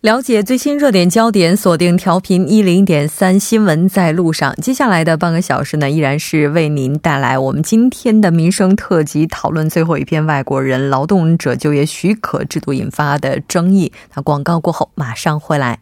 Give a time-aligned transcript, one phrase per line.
[0.00, 4.54] 了解最新热点焦点，锁定调频一零点三新闻在路上。
[4.62, 13.90] 接下来的半个小时呢，依然是为您带来我们今天的民生特辑，讨论最后一篇外国人劳动者就业许可制度引发的争议。
[14.14, 15.80] 那广告过后马上回来。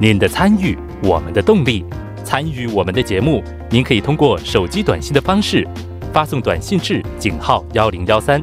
[0.00, 1.84] 您的参与，我们的动力。
[2.24, 5.64] 参与我们的节目，您可以通过手机短信的方式
[6.12, 8.42] 发送短信至井号幺零幺三。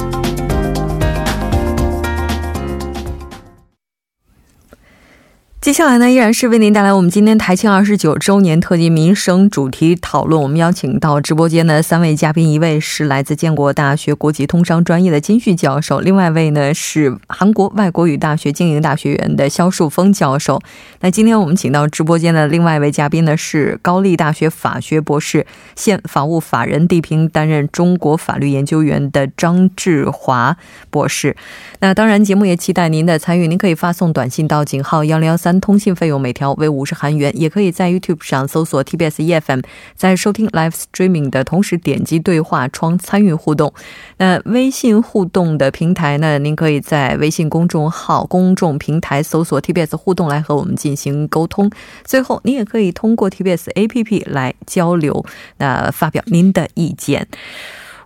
[5.61, 10.41] 接下来呢，依然是为您带来我们今天台庆二十九周年特辑民生主题讨论。
[10.41, 20.59] 我们邀请到直播间的三位嘉宾，一位是来自建国大学国际通商专业的金旭教授，另外一位呢是韩国外国语大学经营大学院的肖树峰教授。
[21.01, 25.45] 那今天我们请到直播间的另外一位嘉宾呢是高丽大学法学博士、
[25.75, 30.57] 现法务法人地平担任中国法律研究员的张志华
[30.89, 31.37] 博士。
[31.81, 35.50] 那当然，节目也期待您的参与，您可以发送短信到井号幺零幺三。
[35.59, 39.61] 通信费用每条为五十韩元，也可以在 YouTube 上搜索 TBS EFM，
[39.95, 43.73] 在收听 Live Streaming 的同时点击对话窗参与互动。
[44.17, 46.39] 那微信互动的平台呢？
[46.39, 51.69] 您可以在微信公众号公众平台搜索 TBS 互动来和我们进行沟通。
[52.03, 55.25] 最后，您也可以通过 TBS APP 来交流，
[55.57, 57.27] 那发表您的意见。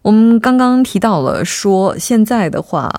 [0.06, 2.94] 我们刚刚提到了说，现在的话，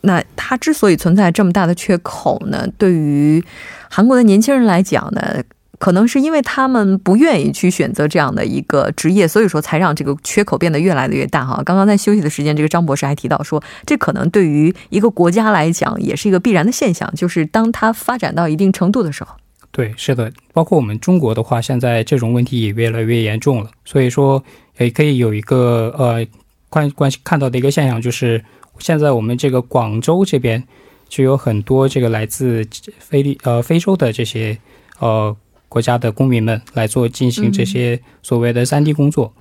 [0.00, 3.40] 那它之所以存在这么大的缺口呢，对于
[3.88, 5.40] 韩国的年轻人来讲呢，
[5.78, 11.62] 可能是因为他们不愿意去选择这样的一个职业，所以说才让这个缺口变得越来的越大哈。
[11.64, 19.30] 刚刚在休息的时间，这个张博士还提到说，这可能对于一个国家来讲也是一个必然的现象，就是当它发展到一定程度的时候。
[19.70, 24.42] 对，是的，包括我们中国的话，现在这种问题也越来越严重了，所以说
[24.78, 26.26] 也可以有一个呃。
[26.68, 28.44] 关关系看到的一个现象就是，
[28.78, 30.62] 现在我们这个广州这边
[31.08, 32.66] 就有很多这个来自
[32.98, 34.58] 非利呃非洲的这些
[34.98, 35.34] 呃
[35.68, 39.32] 国家的公民们来做进行这些所谓的三 D 工作，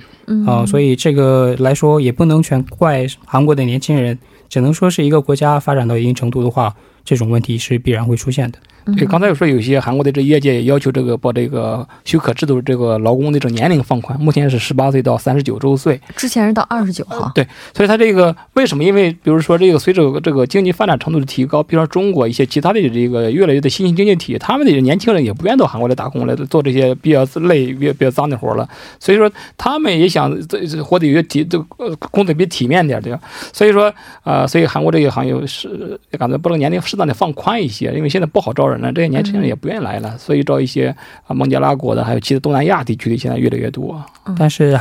[0.45, 4.17] 啊，所以这个来说也不能全怪韩国的年轻人，
[4.49, 8.59] 只能说是一个国家发展到一定程度的话，这种问题是必然会出现的。
[8.95, 17.31] 对，刚才有说有些韩国的这业界也要求这个把这个许可制度这个劳工的这个年龄放宽，目前是十八岁到三十九周岁，之前是到二十九号。
[17.35, 18.83] 对，所以他这个为什么？
[18.83, 28.67] 因为比如说这个随着这个经济发展程度的提高，比如说中国一些其他的这个越来越的新兴经济体，他们的年轻人也不愿到韩国来打工来做这些比较累、比较比较脏的活了。
[28.99, 33.19] 所以说他们也想这活得有体这个工作比体面点，对吧？
[33.51, 33.93] 所以说
[34.23, 39.57] 啊，所以韩国这个行业是感觉不能年龄适当的放宽一些，因为现在不好招人了，这些年轻人也。
[39.57, 40.95] 不愿意来了，所以招一些
[41.25, 43.99] 啊孟加拉国的，还有其他东南亚地区的，现在越来越多。
[44.37, 44.79] 但是，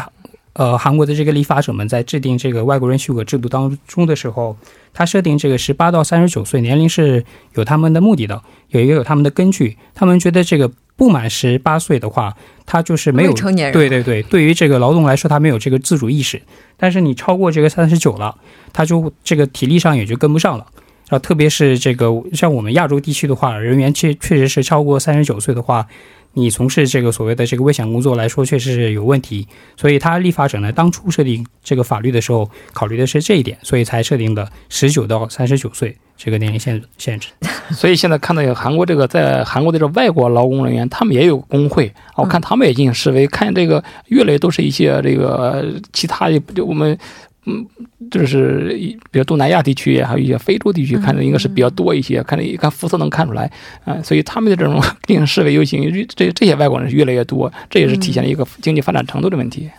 [0.52, 4.54] 呃，韩国的这个立法者们在制定这个外国人许可制度当中的时候，
[4.92, 7.24] 他设定这个十八到三十九岁年龄是
[7.54, 9.78] 有他们的目的的，有一个有他们的根据。
[9.94, 12.36] 他们觉得这个不满十八岁的话，
[12.66, 13.72] 他就是没有成年人。
[13.72, 16.42] 对对对，对于这个劳动来说，他没有这个自主意识。
[16.76, 18.36] 但是你超过这个三十九了，
[18.74, 20.66] 他就这个体力上也就跟不上了。
[21.08, 25.86] 啊，特别是这个像我们亚洲地区的话，人员确确实是超过三十九岁的话，
[26.32, 29.46] 你从事这个所谓的这个危险工作来说，确实是有问题。
[29.76, 37.28] 所以，他立法者呢，当初设定这个法律的时候，考虑的是这一点，所以才设定的十九到三十九岁这个年龄限限制。
[37.70, 46.98] 所以现在看到有韩国这个在韩国的这外国劳工人员，他们也有工会啊，我看他们也进行示威，看这个越来都是一些这个其他的，就我们。
[47.46, 47.64] 嗯，
[48.10, 48.76] 就是
[49.10, 52.22] 比如东南亚地区，还有一些非洲地区，看着应该是比较多一些。
[52.24, 53.50] 看着一看肤色能看出来，
[53.84, 55.80] 啊，所以他们的这种进行示威游行，
[56.16, 59.70] 这这些外国人是越来越多，这也是体现了一个经济发展程度的问题。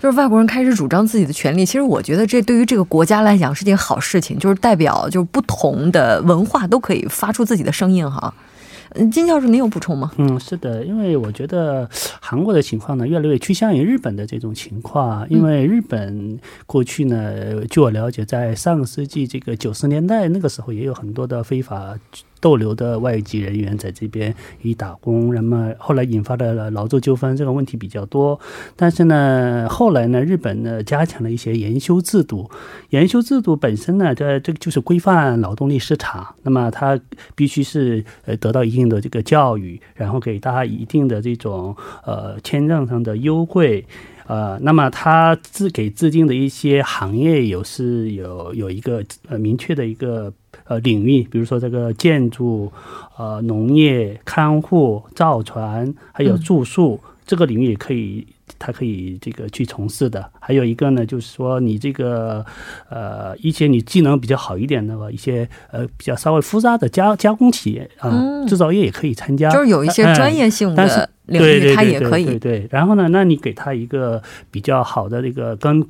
[0.00, 8.32] 就是外国人开始主张自己的权利，其实我觉得这对于这个国家来讲是件好事情，就是代表就是不同的文化都可以发出自己的声音哈。
[9.10, 10.12] 金教授，您有补充吗？
[10.16, 11.88] 嗯，是的，因为我觉得
[12.20, 15.28] 韩国的情况呢，越来越趋向于日本的这种情况。
[15.28, 21.94] 因为日本过去呢，据我了解，在上个世纪这个九十年代那个时候，也有很多的非法
[22.40, 28.38] 逗留的外籍人员在这边以打工，那么后来引发的劳作纠纷这个问题比较多。
[28.76, 32.50] 但是呢，后来呢，日本呢加强了一些研修制度，
[32.90, 36.34] 研修制度本身呢，这这个就是规范劳动力市场。
[36.42, 36.98] 那么它
[37.34, 43.84] 必须是呃得到一定的这个教育，然后给大家一定的这种呃签证上的优惠。
[44.26, 50.30] 呃，那么它自给自定的一些行业有是有有一个呃明确的一个
[50.68, 52.70] 呃领域，比如说这个建筑、
[53.16, 58.26] 呃农业、看护、造船，还有住宿、这个领域也可以，
[58.58, 60.30] 他可以这个去从事的。
[60.40, 62.44] 还有一个呢，就是说你这个
[62.88, 72.24] 呃一些你技能比较好一点的吧，一些呃比较稍微复杂的加加工企业啊、嗯制造业也可以参加，就是有一些呃专业性的领域，对对对它也可以。
[72.24, 75.86] 对对对，然后呢，那你给他一个比较好的这个跟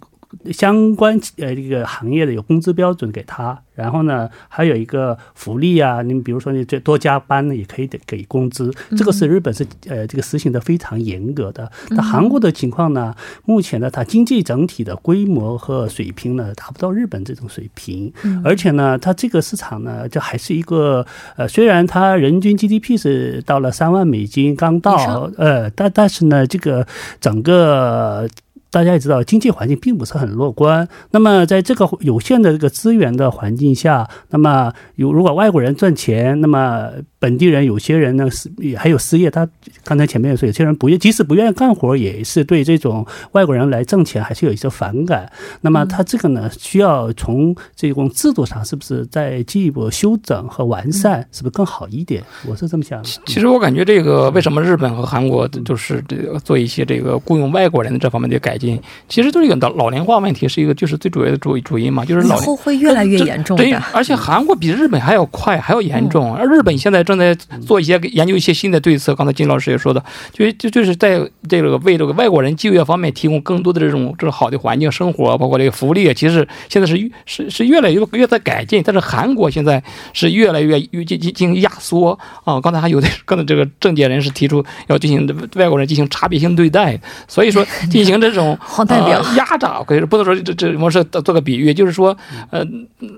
[0.52, 11.70] 相关呃这个行业的有工资标准给他，然后呢，还有一个福利啊，你比如说你这多加班呢，也可以给给工资，这个是日本是呃这个实行的非常严格的。
[11.90, 13.14] 那韩国的情况呢，
[13.44, 18.12] 目前呢，它经济整体的规模和水平呢，达不到日本这种水平，
[18.44, 26.86] 而且呢，它这个市场呢，就还是一个呃，虽然它人均 GDP 是到了三万美金刚到，呃，但但是呢，这个
[27.20, 28.28] 整个。
[28.70, 30.86] 大家也知道，经济环境并不是很乐观。
[31.10, 39.30] 那么，在这个有限的这个资源的环境下，那么有如果外国人赚钱，那么本地人有些人呢是也还有失业。
[39.30, 39.46] 他
[39.84, 45.30] 刚才前面也说，有些人不愿，即使不愿意干活，也是对这种外国人来挣钱还是有一些反感。
[45.60, 52.22] 那么，他这个呢，需要从这种制度上是不是再进一步修整和完善，是不是更好一点？
[52.46, 53.08] 我是这么想的。
[53.26, 66.34] 其实我感觉这个为什么日本和韩国就是这个做一些这个雇佣外国人的这方面的改进，其实都是一个老老龄化问题，是一个就是最主要的主主因嘛，就是老龄后会越来越严重对的。，而且韩国比日本还要快，还要严重。
[66.34, 67.34] 而日本现在正在
[67.66, 69.14] 做一些研究一些新的对策。
[69.14, 71.18] 刚才金老师也说的，就就就是在
[71.48, 78.82] 这个为这个外国人就业方面提供更多的这种这种好的环境生活，包括这个福利，其实现在是是是越来越越在改进。
[78.84, 79.82] 但是韩国现在
[80.12, 82.60] 是越来越越进进行压缩啊。
[82.60, 92.16] 刚才还有的刚才这个政界人士提出要进行外国人进行差别性对待，所以说 进行这种好代表呃压榨，可以说不能说这这我是做个比喻，就是说
[92.50, 92.62] 呃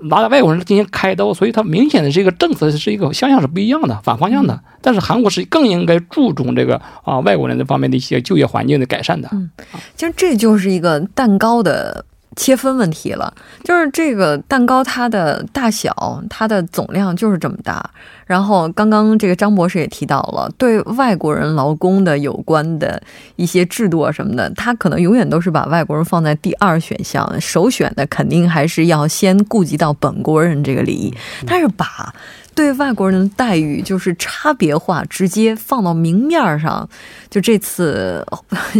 [0.03, 4.59] 拿外国人进行开刀，所以它明显的是一个政策是一个方向是不一样的，反方向的。
[4.81, 9.29] 但是韩国是更应该注重这个啊外国人这方面的一些就业环境的改善的。
[9.31, 9.49] 嗯
[9.95, 12.03] 其实这就是一个蛋糕的
[12.35, 13.33] 切分问题了，
[13.63, 17.87] 就是这个蛋糕它的大小、它的总量就是这么大。
[18.25, 23.01] 然后刚刚这个张博士也提到了，对外国人劳工的有关的
[23.35, 31.13] 一些制度啊什么的，他可能永远都是把外国人放在第二选项，首选的肯定还是要先顾及到本国人这个利益，
[31.45, 32.13] 但是把。
[32.53, 36.87] 对外国人的待遇就是差别化，直接放到明面上。
[37.29, 38.25] 就这次，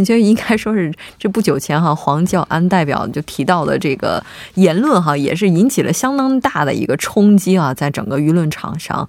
[0.06, 4.22] 就 应该说是这不久前哈，黄教安代表就提到的这个
[4.56, 9.08] 言论哈，也是引起了相当大的一个冲击啊，在整个舆论场上。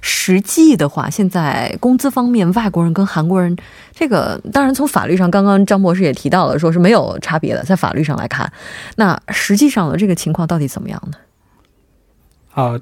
[0.00, 3.54] 实际的话，现在工资方面，外国人跟韩国人，
[3.92, 8.50] 这个当然从法律上，刚刚张博士也提到了，说是没有差别的，在法律上来看，
[8.96, 11.18] 那实际上的这个情况到底怎么样呢？
[12.54, 12.80] 啊、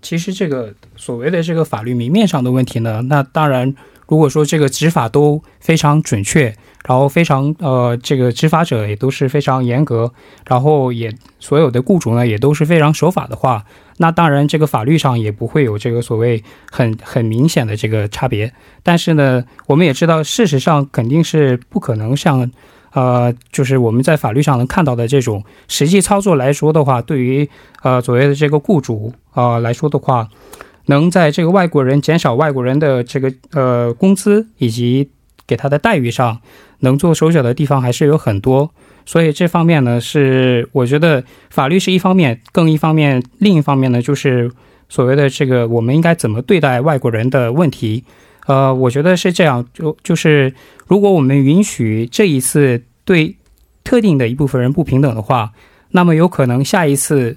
[0.00, 3.74] 其实这个所谓的这个法律明面上的问题呢，那当然，
[4.06, 6.54] 如果说这个执法都非常准确，
[6.86, 10.12] 然后非常呃，这个执法者也都是非常严格，
[10.46, 13.64] 然后也所有的雇主呢也都是非常守法的话，
[13.98, 18.52] 那当然这个法律上也不会有这个所谓很很明显的这个差别。
[18.82, 22.50] 但是呢，我们也知道，事实上肯定是不可能像。
[22.92, 27.48] 呃，就是我们在法律上能看到的这种实际操作来说的话，对于
[27.82, 30.28] 呃所谓的这个雇主啊、来说的话，
[30.86, 35.10] 能在这个外国人减少外国人的这个呃工资以及
[35.46, 36.40] 给他的待遇上，
[36.80, 38.70] 能做手脚的地方还是有很多。
[39.04, 44.50] 所以这方面呢，是我觉得法律是一方面，更一方面，另一方面呢，就是
[44.88, 48.04] 所谓的这个我们应该怎么对待外国人的问题。
[48.48, 50.52] 呃，我觉得是这样，就就是
[50.86, 53.36] 如果我们允许这一次对
[53.84, 55.52] 特定的一部分人不平等的话，
[55.90, 57.36] 那么有可能下一次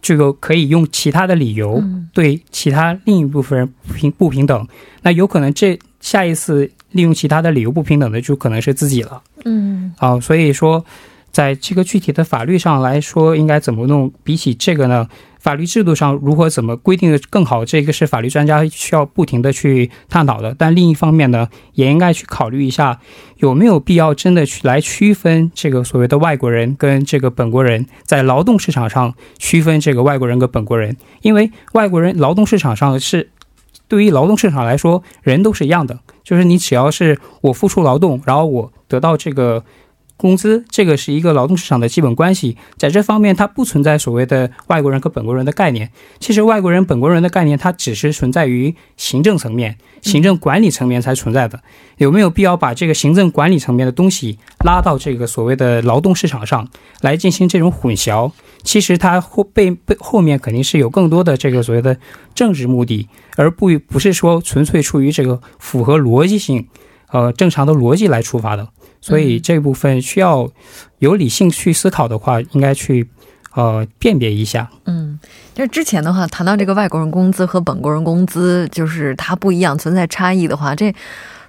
[0.00, 2.08] 这个可以用其他的理由嗯。
[2.14, 4.66] 对其他另一部分人不平不平等，
[5.02, 9.22] 那有可能这下一次利用其他的理由不平等的就可能是自己了。
[9.44, 9.92] 嗯。
[9.98, 10.82] 啊，所以说，
[11.36, 14.10] 在这个具体的法律上来说，应该怎么弄？
[14.24, 15.06] 比起这个呢，
[15.38, 20.54] 法律制度上如何怎么规定的更好，这个是法律专家需要不停的去探讨的。
[20.56, 23.00] 但另一方面呢，也应该去考虑一下，
[23.36, 33.28] 有没有必要真的去来区分这个所谓的外国人跟这个本国人，在劳动市场上区分这个外国人跟本国人，因为外国人劳动市场上是。
[33.88, 39.62] 对于劳动市场来说，人都是一样的，就是你只要是我付出劳动，然后我得到这个。
[40.16, 45.90] 工资这个是一个劳动市场的基本关系，在这方面它不存在所谓的外国人和本国人的概念。
[46.18, 51.60] 其实外国人、本国人的概念，它只是存在于行政层面、行政管理层面才存在的。
[51.98, 56.68] 有没有必要把这个行政管理层面的东西拉到这个所谓的劳动市场上
[57.00, 58.32] 来进行这种混淆？
[58.62, 61.96] 其实它后背背后面肯定是有更多的这个所谓的
[62.34, 66.66] 政治目的，而不不是说纯粹出于这个符合逻辑性、
[67.10, 68.68] 呃正常的逻辑来出发的。
[69.00, 70.50] 所以这部分需要
[70.98, 73.08] 有理性去思考的话，应该去
[73.54, 74.70] 呃辨别一下。
[74.84, 75.18] 嗯，
[75.54, 80.94] 就是之前的话谈到这个外国人工资和本国人工资，就是它不一样，存在差异的话，这。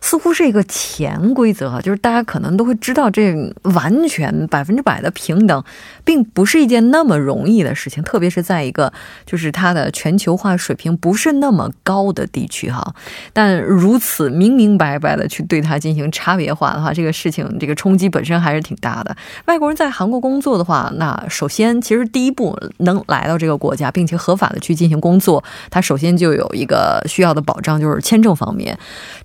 [0.01, 5.63] 似乎是一个潜规则，就是大家可能都会知道，这完全百分之百的平等，
[6.03, 8.91] 并不是一件那么容易的事情，特别是在一个
[9.25, 12.93] 就是它的全球化水平不是那么高的地区哈。
[13.33, 19.15] 但如此明明白白的去对它进行差别化的话，这个事情这个冲击本身还是挺大的。
[19.45, 28.77] 外国人在韩国工作的话，那首先其实第一步能来到这个国家，并且合法的去进行工作，他首先就有一个需要的保障，就是签证方面。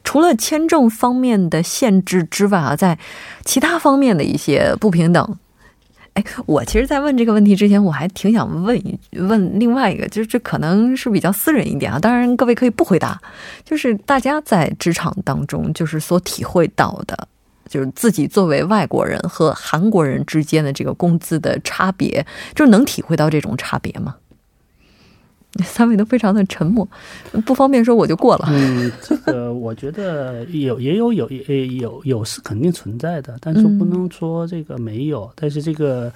[0.04, 2.98] 除了签证方面的限制之外啊，在
[3.44, 5.38] 其他方面的一些不平等，
[6.14, 11.98] 哎，我其实，在问这个问题之前，我还挺想问一问另外一个，就是这可能是比较私人一点啊。
[11.98, 13.18] 当然，各位可以不回答。
[13.64, 17.28] 就是大家在职场当中，就是所体会到的，
[17.68, 24.14] 就是自己作为外国人和韩国人之间的这个工资的差别，就是能体会到这种差别吗？
[25.62, 26.88] 三位都非常的沉默，
[27.44, 28.48] 不方便说我就过了。
[28.50, 35.30] 嗯，这个我觉得有也有有也有有是肯定存在的，但是不能说这个没有。
[35.34, 36.10] 但是这个，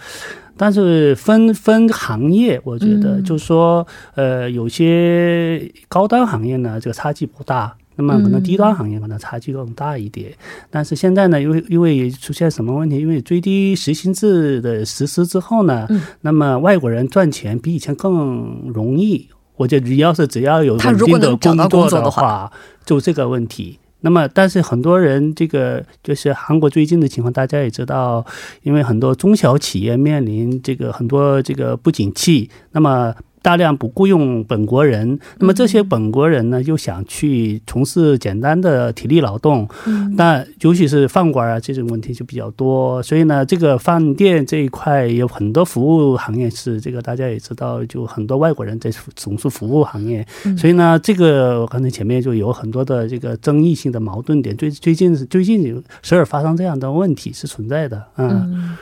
[0.57, 7.77] 但是分分行业，我觉得就是说，呃，有些高端行业呢，这个差距不大。
[7.97, 10.33] 那么可能低端行业可能差距更大一点，
[10.71, 12.99] 但是现在呢，因为因为出现什么问题？
[12.99, 15.89] 因为最低实薪制的实施之后呢，
[16.21, 19.29] 那么外国人赚钱比以前更容易。
[19.57, 21.57] 我觉得你要是只要有稳定的工
[21.89, 22.53] 作的话，
[22.85, 23.79] 就这个问题。
[24.01, 28.25] 那么，但是很多人这个就是韩国最近的情况，大家也知道，
[28.63, 33.15] 因为很多中小企业面临这个很多这个不景气，那么。
[33.47, 39.69] 大量不雇佣本国人，那么这些本国人呢，又想去从事简单的体力劳动，
[40.17, 43.01] 那尤其是饭馆啊这种问题就比较多。
[43.05, 50.27] 所以呢，这个饭店这一块有很多服务行业是这个大家也知道，就很多外国人在从事服务行业。
[50.59, 54.57] 所以呢，这个我刚才前面就有很多的这个争议性的矛盾点。
[54.57, 58.77] 最最近最近时而发生这样的问题是存在的，嗯。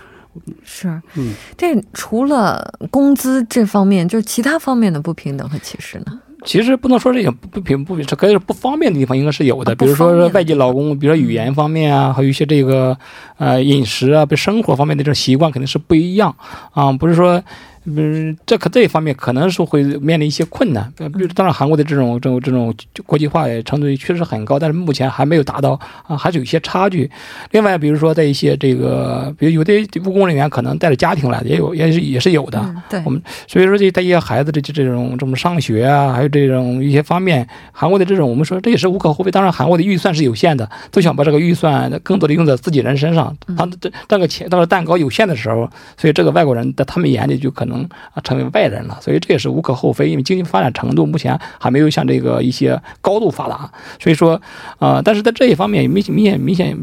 [0.63, 6.19] 是，嗯，这除了工资这方面，就是其他方面的不平等和歧视呢？
[6.45, 9.75] 其实不能说这些不平不平，这可以是不方便的地方，应该是有的。
[9.75, 12.97] 比如说外籍劳工，比如说语言方面啊，还有一些这个
[13.39, 16.35] 呃饮食啊，对生活方面的这种习惯肯定是不一样
[16.73, 17.43] 啊，不是说。
[17.85, 20.91] 嗯，这可这一方面可能是会面临一些困难。
[20.97, 22.75] 比如，当然韩国的这种这种这种
[23.07, 27.11] 国际化程度确实很高，但是目前还没有达到啊，还是有一些差距。
[27.51, 32.75] 另外，比如说在一些这个，比如有的务工人员可能带着家庭来的，也有也是也是有的。
[32.89, 39.31] 对，我们所以说这带一些孩子的这这种这么上学啊，还有这种一些方面，韩国的这种我们说这也是无可厚非。
[39.31, 43.37] 当然，韩国的预算是有限的，都想把这个预算更多的用在自己人身上。
[43.57, 47.89] 他这这个钱，当个蛋糕有限的时候，所以这个外国人在他们眼里就可能。
[48.15, 53.69] 啊，成为外人了，所以这也是无可厚非，因为经济发展程度目前还没有像这个一些高度发达，
[54.01, 54.41] 所以说，
[54.79, 56.77] 呃，但是在这一方面明明显明显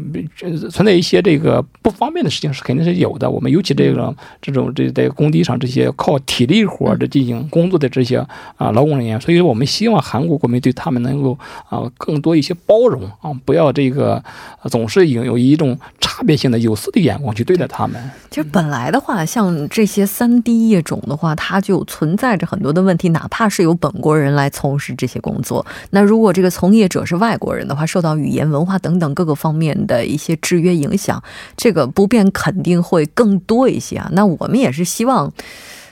[0.70, 3.30] 存在一些这个不方便的事情是肯定是有的。
[3.30, 8.18] 我们尤其这个这种这在工地上这些靠体力活的进行工作的这些
[8.56, 14.22] 啊劳工人员，所以我们希望韩国国民对他们能够啊更多一些包容啊，不要这个
[14.68, 17.98] 总是有有一种差别性的有色的眼光去对待他们。
[18.30, 21.16] 其实本来的话，像这些三 D 业种的。
[21.16, 31.22] 话，它就存在着很多的问题，哪怕是由本国人来从事这些工作，那如果这个从业者是外国人的话，受到语言文化等等各个方面的一些制约影响，
[31.56, 34.08] 这个不便肯定会更多一些啊。
[34.12, 35.32] 那我们也是希望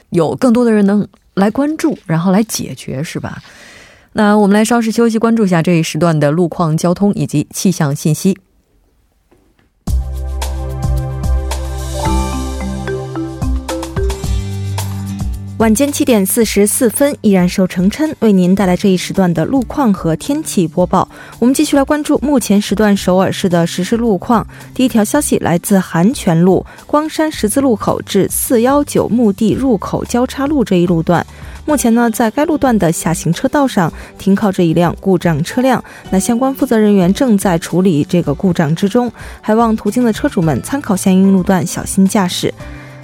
[0.09, 3.41] 有更多的人能来关注，然后来解决，是吧？
[4.15, 8.37] 那我们来稍事休息，关注一下这一时段的路况、交通以及气象信息。
[15.61, 21.07] 晚间七点四十四分，依然受程琛为您带来这一时段的路况和天气播报。
[21.39, 24.47] 我们继续来关注目前时段首尔市的实时路况。
[24.73, 31.27] 第一条消息来自韩泉路光山十字路口至四幺九墓地入口交叉路这一路段，
[31.67, 39.13] 目前呢，在该路段的下行车道上停靠着一辆故障车辆，那相关负责人员正在处理这个故障之中，
[39.43, 42.55] 还望途经的车主们参考相应路段，小心驾驶。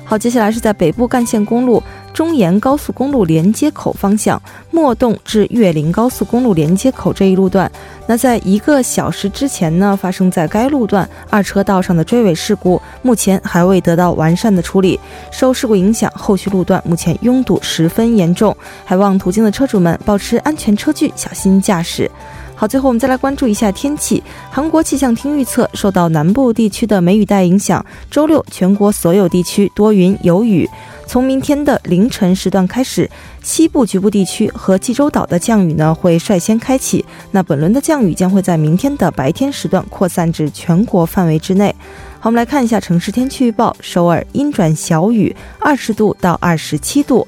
[0.09, 1.83] 好，接下来是在北部干线公路
[2.17, 7.71] 中延高速公路连接口方向，莫洞至岳林高速公路连接口这一路段。
[8.07, 14.99] 那在一个小时之前呢，发生在该路段二车道上的追尾事故，目前还未得到完善的处理。
[15.31, 18.57] 受事故影响，后续路段目前拥堵十分严重，
[18.87, 22.11] 还望途经的车主们保持安全车距，小心驾驶。
[22.55, 24.23] 好，最后我们再来关注一下天气。
[24.51, 30.67] 韩国气象厅预测，受到南部地区的梅雨带影响，周六全国所有地区多云有雨。
[31.07, 33.09] 从明天的凌晨时段开始，
[33.43, 37.05] 西部局部地区和济州岛的降雨呢会率先开启。
[37.31, 41.75] 那本轮的降雨将会在明天的白天时段扩散至全国范围之内。
[42.19, 47.27] 好，我们来看一下城市天气预报：首尔阴转小雨，二十度到二十七度。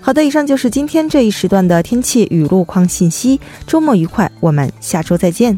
[0.00, 3.40] 好的，以上就是今天这一时段的天气与路况信息。
[3.66, 5.56] 周末愉快，我们下周再见。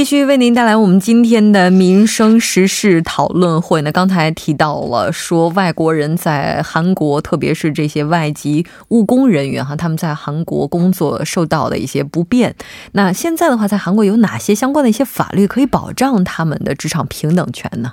[0.00, 3.92] 继续为您带来我们今天的民生时事讨论会呢。
[3.92, 12.56] 刚才提到了说，外国人在韩国，特别是这些外籍务工人员哈，他们在韩国工作受到的一些不便。
[12.92, 17.92] 那现在的话，在韩国有哪些相关的一些法律可以保障他们的职场平等权呢？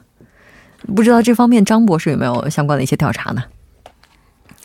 [0.96, 3.44] 不知道这方面张博士有没有相关的一些调查呢？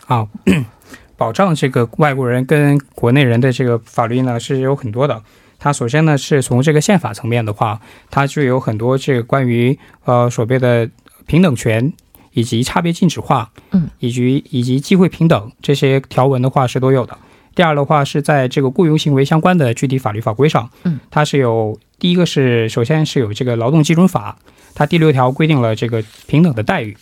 [0.07, 0.29] 好，
[1.19, 5.21] 保障这个外国人跟国内人的这个法律呢，是有很多的。
[5.62, 10.90] 它首先呢，是从这个宪法层面的话，它就有很多这个关于呃所谓的
[11.25, 11.92] 平等权
[12.33, 17.16] 以及差别禁止化，嗯，以及以及机会平等这些条文的话是都有的。
[17.54, 24.37] 第二的话是在这个雇佣行为相关的具体法律法规上，嗯，它是有第一个是首先是有这个劳动基准法，
[24.75, 26.97] 它第六条规定了这个平等的待遇，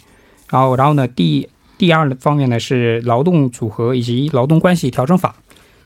[0.51, 1.49] 然后然后呢第
[1.79, 5.35] 第二方面呢是劳动组合以及劳动关系调整法，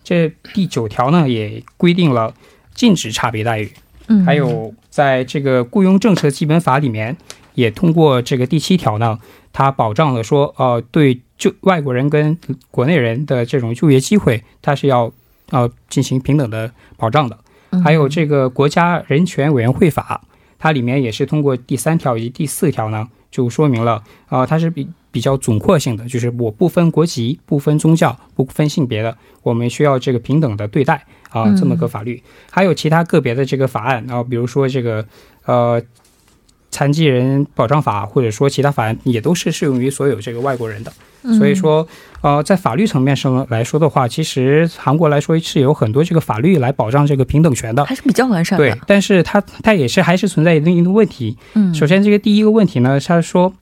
[0.02, 2.34] 这第九条呢也规定了。
[2.74, 3.72] 禁止差别待遇，
[4.08, 7.16] 嗯，还有在这个雇佣政策基本法里面，
[7.54, 9.18] 也通过这个第七条呢，
[9.52, 12.36] 它保障了说，呃，对就外国人跟
[12.70, 15.12] 国内人的这种就业机会，它是要
[15.50, 17.38] 呃进行平等的保障的。
[17.82, 20.20] 还有这个国家人权委员会法，
[20.58, 31.06] 它里面也是通过第三条以及第四条呢，就说明了，呃，它是比比较总括性的，就是我不分国籍、不分宗教、不分性别的，我们需要这个平等的对待。
[31.30, 35.04] 啊，这么个法律，还有其他个别的这个法案，然后比如说这个
[35.46, 35.82] 呃
[36.70, 40.92] 残疾人保障法，或者说其他法案，也都是适用于所有这个外国人的。
[41.36, 41.88] 所以说，
[42.20, 48.64] 呃，在法律层面上来说的话，其实韩国来说是有很多这个法律来保障这个平等权的，还是比较完善的。
[48.64, 51.36] 对，但是它它也是还是存在一定的问题。
[51.54, 53.52] 嗯，首先这个第一个问题呢，他说，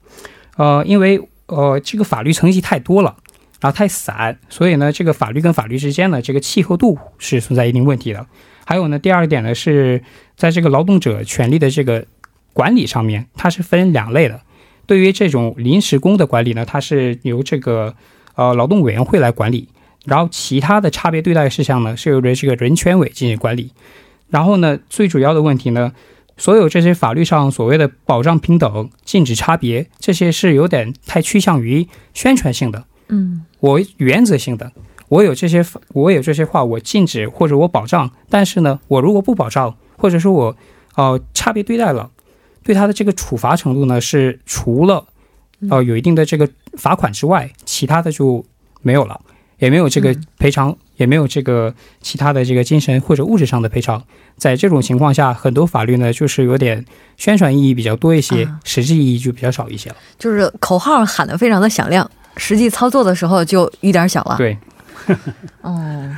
[0.58, 3.16] 呃，因为呃这个法律层级太多了。
[3.61, 8.26] 然后太散，所以呢，这个法律跟法律之间的这个契合度是存在一定问题的。
[8.64, 10.02] 还有呢，第二点呢，是
[10.37, 12.05] 在这个劳动者权利的这个
[12.52, 14.40] 管理上面，它是分两类的。
[14.85, 17.94] 对于这种临时工的管理呢，它是由这个
[18.35, 19.68] 呃劳动委员会来管理；
[20.05, 23.70] 然后其他的差别对待事项呢，是由这个人权委进行管理。
[24.28, 25.92] 然后呢，最主要的问题呢，
[26.36, 32.84] 所有这些法律上所谓的保障平等、禁止差别，这些是有点太趋向于宣传性的。
[33.08, 34.72] 嗯，我原则性的，
[35.08, 38.10] 我有这些，我有这些话，我禁止或者我保障。
[38.30, 40.56] 但是呢，我如果不保障，或者说我，
[40.96, 42.10] 呃，差别对待了，
[42.62, 45.06] 对他的这个处罚程度呢，是除了，
[45.68, 48.44] 呃，有一定的这个罚款之外，其他的就
[48.80, 49.20] 没有了，
[49.58, 54.02] 也没有这个赔偿，也没有这个其他的这个精神或者物质上的赔偿。
[54.37, 56.85] 在这种情况下，很多法律呢，就是有点
[57.16, 59.96] 宣传意义比较多一些，实际意义就比较少一些了。
[60.18, 62.11] 就是口号喊得非常的响亮。
[62.38, 64.37] 实际操作的时候就一点小了。
[64.38, 64.57] 对，
[65.61, 66.11] 哦，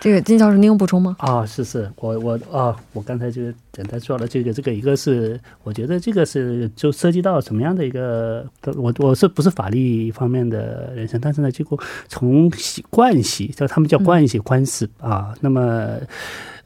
[0.00, 1.14] 这个金教授，您有补充吗？
[1.18, 15.98] 啊，是是，我我啊，我刚才就简单说了这个这个，一个是我觉得这个是就涉及到什么样的一个，我我是不是法律方面的人生，但是呢，结果从习惯系，叫他们叫惯系官司啊，那么。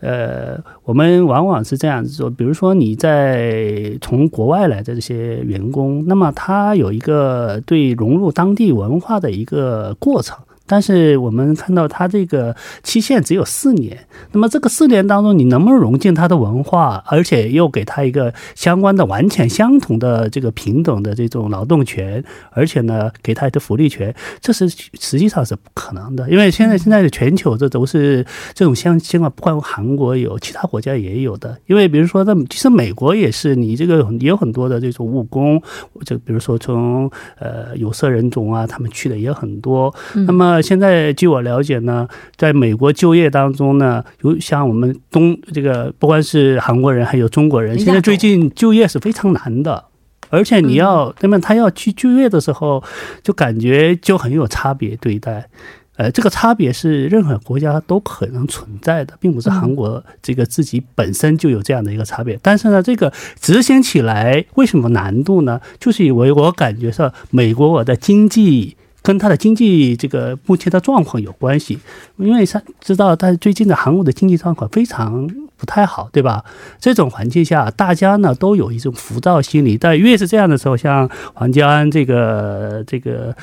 [0.00, 10.36] 呃，我们往往是这样子做，比如说你在从国外来的这些员工，那么他有一个对融入当地文化的一个过程。
[10.66, 28.24] 但是我们看到它这个期限只有四年，那么这个四年当中，你能不能融进它的文化，而且又给它一个相关的完全相同的这个平等的这种劳动权，而且呢，给它的福利权，这是实际上是不可能的，因为现在现在的全球这都是
[28.55, 35.61] 这种相情况，不管韩国有，其他国家也有的，因为比如说在其实美国也是，你这个也有很多的这种务工，
[36.07, 40.53] 就比如说从呃有色人种啊，他们去的也很多，那么。
[40.54, 49.86] 那现在据我了解呢，在美国就业当中呢，有像我们东这个，不管是韩国人还有中国人，现在最近就业是非常难的，
[50.30, 52.84] 而且你要那么他要去就业的时候，
[53.24, 55.48] 就感觉就很有差别对待。
[55.96, 62.38] 呃，这个差别是任何国家都可能存在的，并不是韩国这个自己本身就有这样的一个差别。
[62.40, 65.60] 但是呢，这个执行起来为什么难度呢？
[65.80, 68.76] 就是因为我感觉上美国我的经济。
[69.04, 71.78] 跟他的经济这个目前的状况有关系，
[72.16, 76.42] 因为他知道，他最近的韩国的经济状况非常不太好，对吧？
[76.80, 79.76] 这种环境下，大家呢都有一种浮躁心理。
[79.76, 83.36] 但越是这样的时候，像黄家安这个这个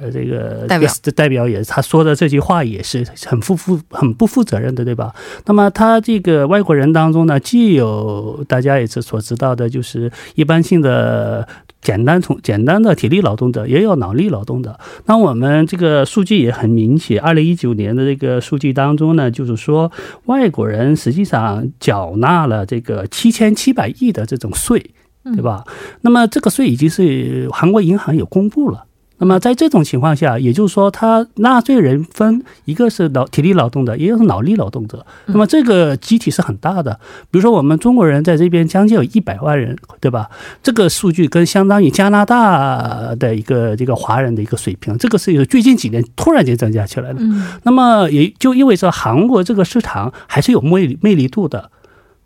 [0.00, 5.14] 呃这个代表代表也他说的这句话也是很负负很不负责任的，对吧？
[5.46, 11.46] 那么他这个外国人当中呢，既有大家也是所知道的，就是一般性的。
[11.84, 14.76] 简单从简单的体力劳动者也有脑力劳动者。
[15.04, 19.92] 那我们这个数据也很明显，二零一九年的这个数据当中呢，就是说
[20.24, 24.90] 外国人实际上缴纳了这个七千七百亿的这种税，
[25.22, 25.64] 对吧？
[26.00, 28.86] 那么这个税已经是韩国银行有公布了。
[29.18, 35.06] 那么在这种情况下，也就是说，他纳税人分一个是脑体力劳动者，一个是脑力劳动者。
[35.26, 36.98] 那么这个集体是很大的。
[37.30, 40.28] 比如说，我们中国人在这边将近有一百万人，对吧？
[40.64, 47.20] 这个数据跟相当于加拿大的一个这个华人的一个水平，这个是最近几年突然间增加起来的。
[47.62, 51.70] 那么也就意味着韩国这个市场还是有魅力魅力度的，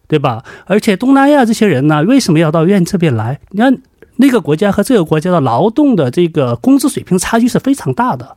[0.08, 0.42] 对吧？
[0.64, 3.40] 而且东南亚这些人呢，为什么要到院这边来？
[3.50, 3.82] 你看。
[4.20, 8.36] 那个国家和这个国家的劳动的这个工资水平差距是非常大的，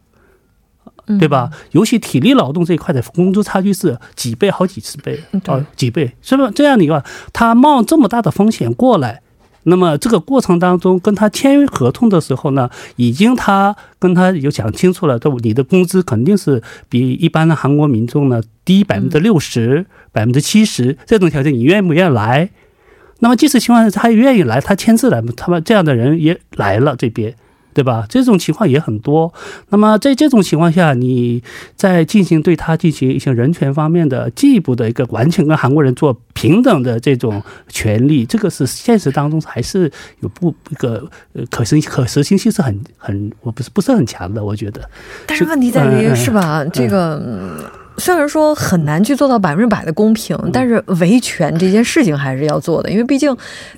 [1.20, 1.50] 对吧？
[1.72, 6.14] 尤其体力劳动这一块的工资差距是几倍、好几十倍啊，几倍。
[6.22, 7.04] 是不是这样的一个？
[7.34, 9.22] 他冒这么大的风险过来，
[9.64, 20.96] 那么这个过程当中，跟他签合同的时候呢，已经他跟他有讲清楚了，都你的工资肯定是比一般的韩国民众呢低百分之六十、百分之七十。
[21.08, 22.52] 这种条件，你愿不愿意来？
[23.24, 27.34] 那么，即使情况下他愿意来，他签字来，他们这样的人也来了这边，
[27.72, 28.04] 对吧？
[28.10, 29.32] 这种情况也很多。
[29.70, 31.44] 那么，在这种情况下，你
[31.76, 44.82] 在进行对他进行一些人权方面的进一步的一个完全跟韩国人做平等的这种权利，这个是现实当中还是有不一个呃可行可实行性是很很我不是不是很强的，我觉得。
[45.28, 46.66] 但是问题在于是吧？
[46.66, 47.72] 这个。
[48.02, 53.30] 虽然说很难去做到百分之百的公平，但是维权这件事情还是要做的，因为毕竟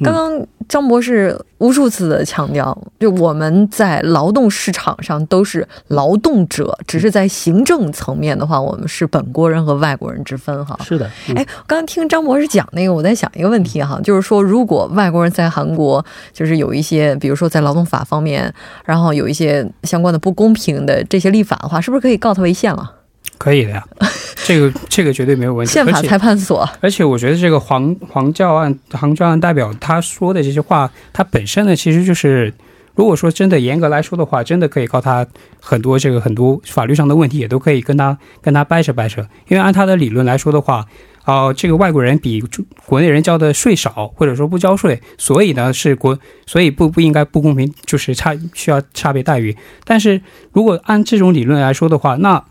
[0.02, 10.80] 刚刚张博士无数次的强调，就我们在劳动市场上都是劳动者，只是在行政层面的话，我们是本国人和外国人之分哈。
[10.86, 11.06] 是的，
[11.36, 18.54] 哎，刚刚听张博士讲那个，我在想一个问题哈，就是说如果外国人在韩国就是有一些，比如说在劳动法方面，
[18.86, 22.90] 然后有一些相关的不公平的这些立法的话，是不是可以告他违宪了？
[23.44, 23.84] 可以的呀，
[24.46, 25.74] 这个这个绝对没有问题。
[25.74, 32.54] 宪法裁判所，而且我觉得这个黄黄教案黄教案代表他说的这些话，他本身呢，其实就是，
[32.96, 35.28] 如果说真的严格来说的话，真的可以告他
[35.60, 39.20] 很多这个很多法律上的问题，也都可以跟他跟他掰扯掰扯。
[39.50, 40.86] 因为按他的理论来说的话，
[41.26, 42.42] 哦，这个外国人比
[42.86, 49.58] 国内人交的税少，或者说不交税，所以呢是国，所以不不应该不公平，就是差需要差别待遇。
[49.84, 50.22] 但是
[50.54, 52.42] 如果按这种理论来说的话，那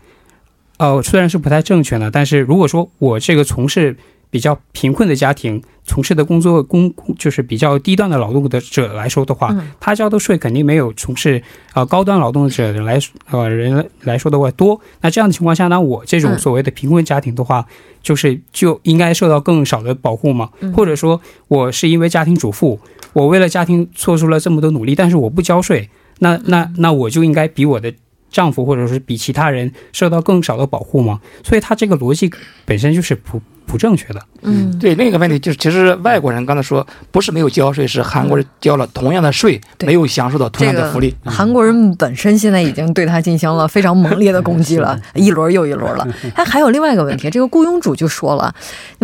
[0.77, 3.95] 呃，虽然是不太正确的，但是如果说我这个从事
[4.29, 11.41] 比较贫困的家庭，从事的工作工就是比较低端的劳动的者来说的话，他交的税肯定没有从事
[11.73, 12.97] 啊高端劳动者来
[13.29, 14.81] 呃人来说的话多。
[15.01, 17.65] 那这样的情况下，那我这种所谓的贫困家庭的话，
[18.01, 20.49] 就是就应该受到更少的保护嘛？
[20.75, 22.79] 或者说，我是因为家庭主妇，
[23.13, 25.87] 我为了家庭做出了这么多努力，但是我不交税，
[26.19, 27.93] 那那那我就应该比我的。
[28.33, 31.21] 丈夫或者是比其他人受到更少的保护吗？
[31.45, 32.29] 所以他这个逻辑
[32.65, 34.21] 本身就是不不正确的。
[34.45, 41.15] 嗯，对，另一个问题就是，其实外国人刚才说不是没有交税，是韩国人交了同样的税，对没有享受到同样的福利。
[41.23, 46.05] 韩国人本身现在已经对他进行了 非常猛烈的攻击了，一轮又一轮了。
[46.35, 48.53] 哎还有另外一个问题，这个雇佣主就说了，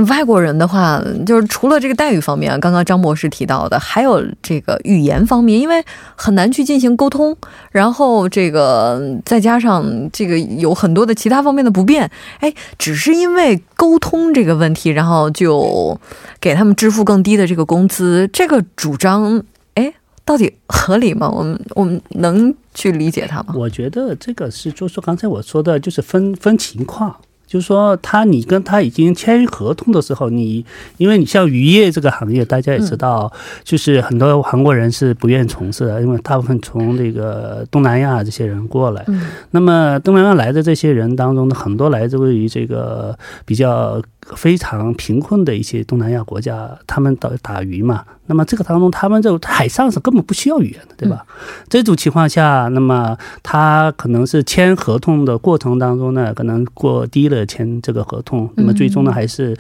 [0.10, 5.82] 外国人的话，就是除了这个待遇方面，刚刚张博士提到的，还有这个语言方面，因为
[6.16, 7.36] 很难去进行沟通，
[7.72, 15.98] 然后这个再加上这个有很多的其他方面的不便，哎，只是因为沟通这个问题，然后就
[16.42, 19.42] 给他们支付更低的这个工资，这个主张，
[19.76, 19.94] 哎，
[20.26, 21.30] 到底合理吗？
[21.30, 23.54] 我们我们能去理解他吗？
[23.56, 27.16] 我觉得这个是，就是说刚才我说的，就是分分情况。
[27.50, 30.64] 就是说，他你跟他已经签合同的时候，你
[30.98, 33.32] 因为你像渔业这个行业，大家也知道，
[33.64, 39.04] 就是很多韩国人是不愿意从事的，因为大部分从这个东南亚这些人过来。
[39.08, 44.00] 嗯那么东南亚来的这些人当中呢，很多来自于这个比较
[44.36, 48.04] 非常贫困的一些东南亚国家，他们打打鱼嘛。
[48.28, 51.26] 那么这个当中，他们这个海上是根本不需要语言的，对吧？
[51.68, 59.58] 这种情况下，那么他可能是签合同的过程当中呢，可能过低了签这个合同，那么最终呢还是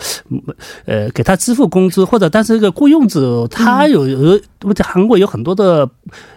[0.85, 5.89] 呃给他支付工资，或者但是这个雇佣者他有有，我在韩国有很多的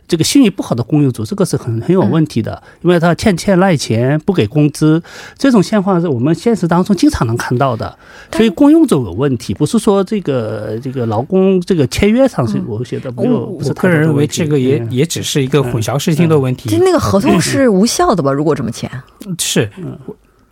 [0.07, 5.03] 这个信誉不好的雇佣主，这个是很很有问题的，因为他欠欠赖钱不给工资，
[5.37, 7.99] 这种现况是我们现实当中经常能看到的，
[8.33, 14.89] 所以公用组有问题，不是说这个这个劳工这个签约上是我觉得没有，不是我个人认为这个也嗯。
[14.93, 16.69] 也只是一个混淆视听的问题。
[16.69, 18.31] 就那个合同是无效的吧？
[18.31, 18.91] 如果这么签，
[19.39, 19.69] 是，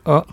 [0.03, 0.25] 呃，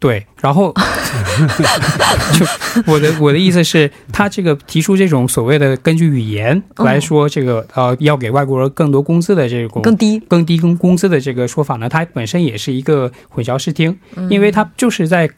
[0.00, 0.74] 对，然后
[2.32, 2.46] 就
[2.86, 10.18] 我的我的意思是，他这个提出这种所谓的根据语言来说，这个呃要给外国人更多工资的这种更低。
[10.26, 13.96] 更低工工资的这个说法呢，它本身也是一个混淆视听，
[14.30, 15.30] 因为它就是在。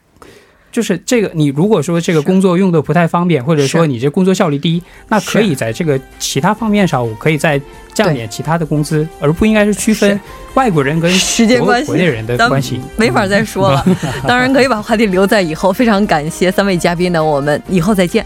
[0.73, 7.61] 就是这个，你如果说这个工作用的不太方便，或者说你这工作效率低，那可以在这个其他方面上，我可以再
[7.93, 10.19] 降点其他的工资，而不应该是区分
[10.55, 12.81] 外国人跟国时间关系国内人的关系。
[12.97, 13.85] 没法再说了，
[14.27, 15.71] 当然可以把话题留在以后。
[15.71, 18.25] 非常感谢三位嘉宾呢，我们以后再见。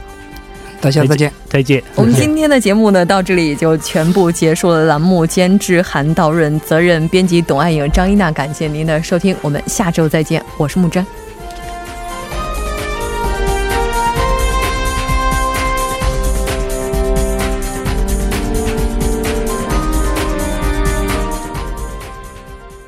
[0.79, 1.31] 大家再见。
[1.49, 1.83] 再见。
[1.95, 4.85] 我们今天的节目呢，到这里就全部结束了。
[4.85, 10.41] 栏目监制韩道润，责任编辑董爱颖、张一娜，感谢您的收听，我们下周再见。
[10.57, 11.26] 我是木真。